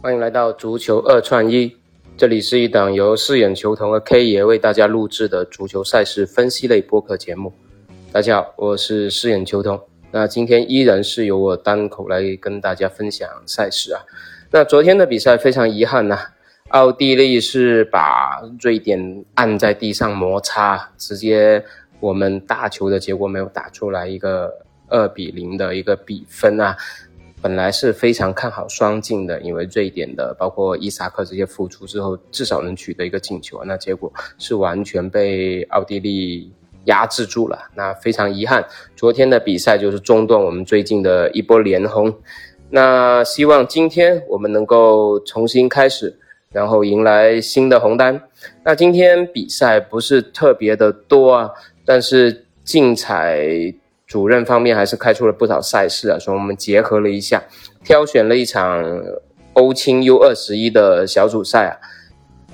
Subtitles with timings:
[0.00, 1.76] 欢迎来到足球二串一，
[2.16, 7.52] 这里是一档由四眼球童和 K 爷为大家录制的足球赛事分析类播客节目。
[8.12, 9.80] 大家好，我是四眼球童。
[10.10, 14.00] 那今天依然是由我单口来跟大家分享赛事啊。
[14.50, 16.18] 那昨天的比赛非常遗憾呐，
[16.68, 21.62] 奥地利是把瑞典按在地上摩擦，直接
[22.00, 24.50] 我们大球的结果没有打出来，一个
[24.86, 26.74] 二比零的一个比分啊。
[27.40, 33.62] 本来是非常看好双进的，因为瑞典的包括伊萨克这些复出之后，至少能取得一个进球。
[33.64, 36.52] 那结果是完全被奥地利
[36.84, 37.56] 压制住了。
[37.76, 42.12] 那非常遗憾，昨天的比赛就是中断我们最近的一波连轰。
[42.70, 46.18] 那希望今天我们能够重新开始，
[46.50, 48.20] 然后迎来新的红单。
[48.64, 51.50] 那今天比赛不是特别的多啊，
[51.84, 53.72] 但是竞彩。
[54.08, 57.44] 主任方面还是开出了不少赛事啊，所以我们结合了一下，
[57.84, 58.82] 挑选了一场
[59.52, 61.76] 欧青 U 二十一的小组赛啊。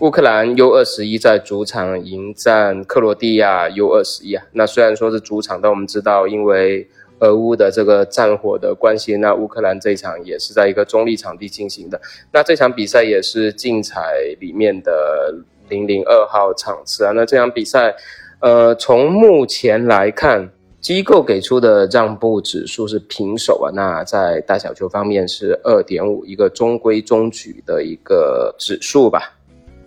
[0.00, 4.44] 乌克兰 U 二十一在主场迎战克罗地亚 U 二十一啊。
[4.52, 6.88] 那虽然说是主场，但我们知道因为
[7.20, 12.00] 俄乌的这个战火的关系，那乌克兰这一场也是在一个中立场地进行的。
[12.32, 15.32] 那这场比赛也是竞彩里面的
[15.68, 17.12] 零零二号场次啊。
[17.12, 17.94] 那这场比赛，
[18.40, 20.50] 呃，从目前来看。
[20.86, 29.36] 机构给出的让步指数是平手啊，那在大小球方面是二点五，一个中规中矩的一个指数吧。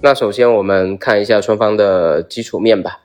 [0.00, 2.98] 那首先我们看一下双方的基础面吧。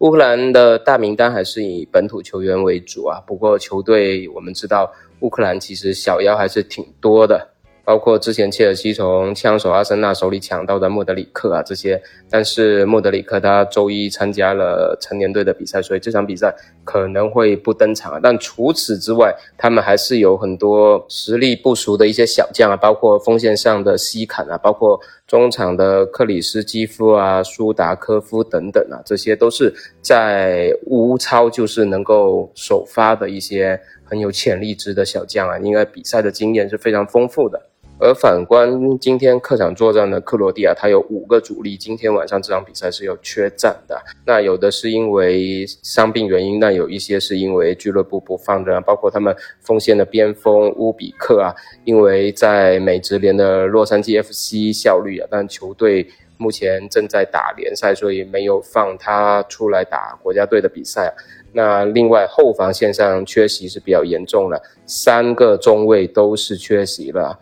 [0.00, 7.48] 乌克兰的大名单还是以本土球员为主啊，不过球队我们知道乌克兰其实小妖还是挺多的。
[7.88, 18.20] 包括之前切尔西从枪手阿森纳手里抢到的莫德里克啊这些，但是莫德里克他周一参加了成年队的比赛，所以这场比赛可能会不登场啊。
[18.22, 29.72] 但除此之外，他们还是有很多实力不俗的一些小将啊，包括锋线上的西坎啊，包括中场的克里斯基夫啊、苏达科夫等等啊，这些都是
[30.02, 37.58] 在乌超就是能够首发的一些很有潜力值的小将啊，应该比赛的经验是非常丰富的。
[38.00, 44.00] 而反观今天客场作战的克罗地亚，他有五个主力，今天晚上这场比赛是有缺战的。
[44.24, 51.52] 那有的是因为伤病原因，那有一些是因为俱乐部不放人，包括他们锋线的边锋乌比克啊，
[51.84, 61.12] 因为在美职联的洛杉矶 FC 效力啊，但球队目前正在打联赛，所以没有放他出来打国家队的比赛。
[61.50, 67.36] 那另外后防线上缺席是比较严重了，三个中卫都是缺席了。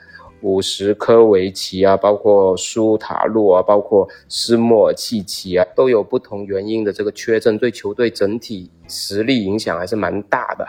[0.46, 10.64] 五十科维奇啊，包括苏塔洛啊，包括斯莫尔契奇啊，都有不同原因的这个缺阵，对球队整体实力影响还是蛮大的。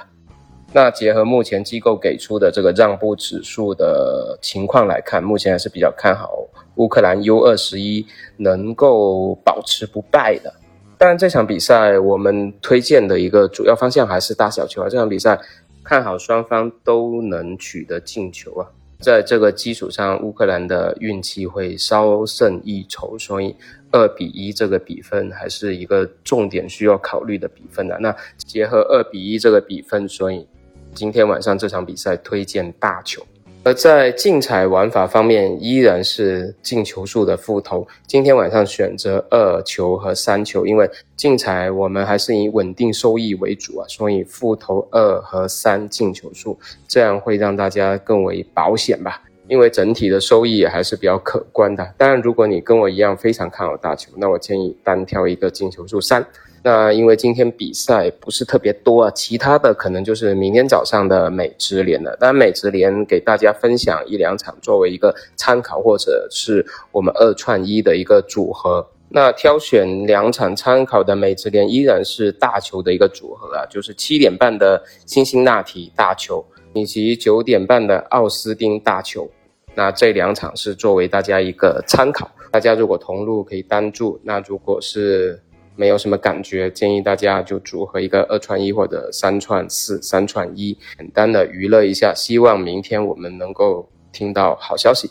[0.74, 6.44] 那结合目前机构给出的这个让步指数的情况来看，目前还是比较看好
[6.78, 8.04] 乌克兰 U 二十一
[8.36, 10.52] 能够保持不败的。
[10.98, 14.90] 当然，这场比赛我们推荐的一个主要方向还是大小球啊。
[14.90, 15.40] 这场比赛
[15.84, 18.66] 看好双方都能取得进球啊。
[19.00, 23.56] 在这个基础上，乌克兰的运气会稍胜一筹，所以
[23.92, 27.98] 二比一这个比分还是一个重点需要考虑的比分的。
[28.00, 30.48] 那结合二比一这个比分，所以
[30.96, 33.26] 今天晚上这场比赛推荐大球。
[33.68, 37.86] 而在竞彩玩法方面，依然是进球数的复投。
[38.06, 46.58] 今天晚上选择二球和三球，因为竞彩我们还是以稳定收益为主啊，所以复投二和三进球数，
[46.88, 49.22] 这样会让大家更为保险吧。
[49.48, 51.94] 因为整体的收益也还是比较可观的。
[51.98, 56.26] 当然，如果你跟我一样非常看好大球，那我建议单挑一个进球数三。
[56.64, 62.18] 那因为今天比赛不是特别多啊，其他的可能就是明天早上的美职联了。
[62.20, 68.86] 当然，美职联给大家分享一两场作为一个参考，或者是我们二串一的一个组合。
[69.10, 76.44] 那挑选两场参考的美职联依然是大球的一个组合啊，就是七点半的辛辛那提大球
[76.74, 79.30] 以及九点半的奥斯丁大球。
[79.78, 85.40] 那这两场是作为大家一个参考，大家如果同路可以单注，那如果是。
[85.80, 92.12] 没有什么感觉，建议大家就组合一个二串一或者三串四、三串一，简单的娱乐一下。
[92.16, 95.08] 希望明天我们能够听到好消息。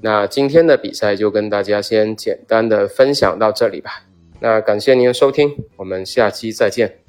[0.00, 4.04] 那今天的比赛就跟大家先简单的分享到这里吧。
[4.38, 7.07] 那感谢您的收听，我们下期再见。